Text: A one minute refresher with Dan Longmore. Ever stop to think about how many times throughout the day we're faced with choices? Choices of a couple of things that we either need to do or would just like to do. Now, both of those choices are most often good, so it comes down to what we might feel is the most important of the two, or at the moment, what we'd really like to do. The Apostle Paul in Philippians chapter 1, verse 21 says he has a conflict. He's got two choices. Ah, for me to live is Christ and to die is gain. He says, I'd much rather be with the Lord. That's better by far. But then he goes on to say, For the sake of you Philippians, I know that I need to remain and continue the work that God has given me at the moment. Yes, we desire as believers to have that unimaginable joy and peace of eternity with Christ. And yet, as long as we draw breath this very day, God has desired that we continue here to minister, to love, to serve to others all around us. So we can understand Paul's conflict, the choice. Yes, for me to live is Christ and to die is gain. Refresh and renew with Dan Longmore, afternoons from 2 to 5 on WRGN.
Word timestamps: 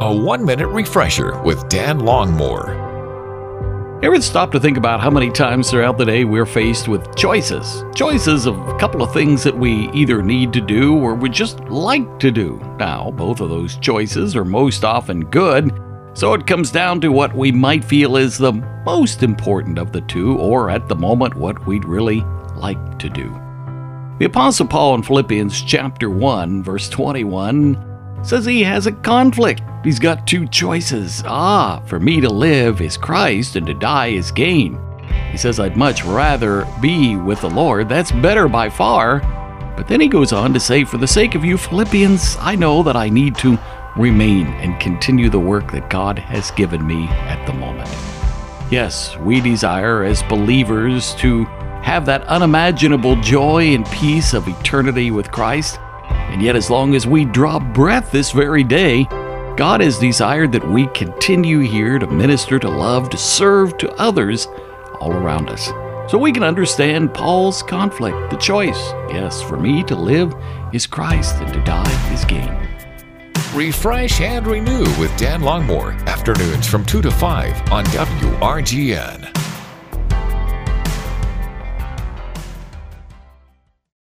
A 0.00 0.14
one 0.14 0.44
minute 0.44 0.68
refresher 0.68 1.42
with 1.42 1.68
Dan 1.68 1.98
Longmore. 1.98 2.86
Ever 4.04 4.20
stop 4.20 4.52
to 4.52 4.60
think 4.60 4.76
about 4.76 5.00
how 5.00 5.10
many 5.10 5.28
times 5.28 5.68
throughout 5.68 5.98
the 5.98 6.04
day 6.04 6.24
we're 6.24 6.46
faced 6.46 6.86
with 6.86 7.16
choices? 7.16 7.82
Choices 7.96 8.46
of 8.46 8.56
a 8.68 8.78
couple 8.78 9.02
of 9.02 9.12
things 9.12 9.42
that 9.42 9.58
we 9.58 9.90
either 9.90 10.22
need 10.22 10.52
to 10.52 10.60
do 10.60 10.96
or 10.96 11.16
would 11.16 11.32
just 11.32 11.58
like 11.64 12.20
to 12.20 12.30
do. 12.30 12.60
Now, 12.78 13.10
both 13.10 13.40
of 13.40 13.50
those 13.50 13.74
choices 13.78 14.36
are 14.36 14.44
most 14.44 14.84
often 14.84 15.22
good, 15.22 15.76
so 16.14 16.32
it 16.32 16.46
comes 16.46 16.70
down 16.70 17.00
to 17.00 17.10
what 17.10 17.34
we 17.34 17.50
might 17.50 17.84
feel 17.84 18.16
is 18.16 18.38
the 18.38 18.52
most 18.52 19.24
important 19.24 19.80
of 19.80 19.90
the 19.90 20.02
two, 20.02 20.38
or 20.38 20.70
at 20.70 20.86
the 20.86 20.94
moment, 20.94 21.34
what 21.34 21.66
we'd 21.66 21.84
really 21.84 22.20
like 22.54 23.00
to 23.00 23.08
do. 23.08 23.28
The 24.20 24.26
Apostle 24.26 24.68
Paul 24.68 24.94
in 24.94 25.02
Philippians 25.02 25.60
chapter 25.60 26.08
1, 26.08 26.62
verse 26.62 26.88
21 26.88 27.97
says 28.22 28.44
he 28.44 28.62
has 28.62 28.86
a 28.86 28.92
conflict. 28.92 29.62
He's 29.84 29.98
got 29.98 30.26
two 30.26 30.46
choices. 30.48 31.22
Ah, 31.26 31.80
for 31.86 32.00
me 32.00 32.20
to 32.20 32.28
live 32.28 32.80
is 32.80 32.96
Christ 32.96 33.56
and 33.56 33.66
to 33.66 33.74
die 33.74 34.08
is 34.08 34.32
gain. 34.32 34.78
He 35.30 35.38
says, 35.38 35.60
I'd 35.60 35.76
much 35.76 36.04
rather 36.04 36.66
be 36.80 37.16
with 37.16 37.40
the 37.40 37.50
Lord. 37.50 37.88
That's 37.88 38.12
better 38.12 38.48
by 38.48 38.70
far. 38.70 39.20
But 39.76 39.86
then 39.86 40.00
he 40.00 40.08
goes 40.08 40.32
on 40.32 40.52
to 40.54 40.60
say, 40.60 40.84
For 40.84 40.98
the 40.98 41.06
sake 41.06 41.34
of 41.34 41.44
you 41.44 41.56
Philippians, 41.56 42.36
I 42.40 42.56
know 42.56 42.82
that 42.82 42.96
I 42.96 43.08
need 43.08 43.36
to 43.38 43.58
remain 43.96 44.46
and 44.46 44.80
continue 44.80 45.28
the 45.30 45.38
work 45.38 45.70
that 45.72 45.90
God 45.90 46.18
has 46.18 46.50
given 46.52 46.86
me 46.86 47.06
at 47.08 47.44
the 47.46 47.52
moment. 47.52 47.88
Yes, 48.70 49.16
we 49.18 49.40
desire 49.40 50.04
as 50.04 50.22
believers 50.24 51.14
to 51.16 51.44
have 51.82 52.04
that 52.06 52.24
unimaginable 52.24 53.16
joy 53.16 53.74
and 53.74 53.86
peace 53.86 54.34
of 54.34 54.46
eternity 54.46 55.10
with 55.10 55.30
Christ. 55.30 55.78
And 56.30 56.42
yet, 56.42 56.56
as 56.56 56.70
long 56.70 56.94
as 56.94 57.06
we 57.06 57.24
draw 57.24 57.58
breath 57.58 58.12
this 58.12 58.30
very 58.30 58.64
day, 58.64 59.04
God 59.56 59.80
has 59.80 59.98
desired 59.98 60.52
that 60.52 60.68
we 60.68 60.86
continue 60.88 61.60
here 61.60 61.98
to 61.98 62.06
minister, 62.06 62.58
to 62.60 62.68
love, 62.68 63.10
to 63.10 63.16
serve 63.16 63.76
to 63.78 63.92
others 63.94 64.46
all 65.00 65.12
around 65.12 65.50
us. 65.50 65.66
So 66.10 66.16
we 66.16 66.32
can 66.32 66.42
understand 66.42 67.12
Paul's 67.12 67.62
conflict, 67.62 68.30
the 68.30 68.36
choice. 68.36 68.78
Yes, 69.10 69.42
for 69.42 69.58
me 69.58 69.82
to 69.84 69.96
live 69.96 70.34
is 70.72 70.86
Christ 70.86 71.36
and 71.36 71.52
to 71.52 71.60
die 71.64 72.12
is 72.14 72.24
gain. 72.24 72.56
Refresh 73.54 74.20
and 74.20 74.46
renew 74.46 74.84
with 75.00 75.16
Dan 75.16 75.40
Longmore, 75.40 75.98
afternoons 76.06 76.66
from 76.66 76.84
2 76.84 77.02
to 77.02 77.10
5 77.10 77.72
on 77.72 77.84
WRGN. 77.86 79.37